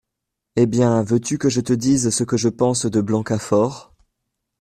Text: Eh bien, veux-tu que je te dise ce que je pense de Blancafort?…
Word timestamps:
Eh 0.55 0.65
bien, 0.65 1.03
veux-tu 1.03 1.37
que 1.37 1.47
je 1.47 1.61
te 1.61 1.73
dise 1.73 2.09
ce 2.09 2.23
que 2.23 2.35
je 2.35 2.49
pense 2.49 2.87
de 2.87 3.01
Blancafort?… 3.01 3.93